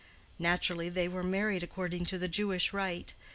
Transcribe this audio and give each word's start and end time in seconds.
Naturally, 0.39 0.89
they 0.89 1.07
were 1.07 1.21
married 1.21 1.61
according 1.61 2.05
to 2.07 2.17
the 2.17 2.27
Jewish 2.27 2.73
rite. 2.73 3.13